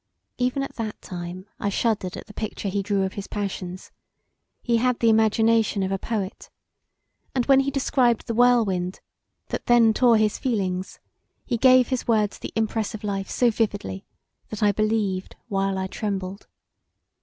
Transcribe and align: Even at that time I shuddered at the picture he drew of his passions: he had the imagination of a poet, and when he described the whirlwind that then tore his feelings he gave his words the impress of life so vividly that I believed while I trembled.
Even 0.39 0.63
at 0.63 0.77
that 0.77 0.99
time 0.99 1.45
I 1.59 1.69
shuddered 1.69 2.17
at 2.17 2.25
the 2.25 2.33
picture 2.33 2.69
he 2.69 2.81
drew 2.81 3.03
of 3.03 3.13
his 3.13 3.27
passions: 3.27 3.91
he 4.63 4.77
had 4.77 4.97
the 4.99 5.09
imagination 5.11 5.83
of 5.83 5.91
a 5.91 5.99
poet, 5.99 6.49
and 7.35 7.45
when 7.45 7.59
he 7.59 7.69
described 7.69 8.25
the 8.25 8.33
whirlwind 8.33 8.99
that 9.49 9.67
then 9.67 9.93
tore 9.93 10.17
his 10.17 10.39
feelings 10.39 10.99
he 11.45 11.55
gave 11.55 11.89
his 11.89 12.07
words 12.07 12.39
the 12.39 12.51
impress 12.55 12.95
of 12.95 13.03
life 13.03 13.29
so 13.29 13.51
vividly 13.51 14.03
that 14.49 14.63
I 14.63 14.71
believed 14.71 15.35
while 15.49 15.77
I 15.77 15.85
trembled. 15.85 16.47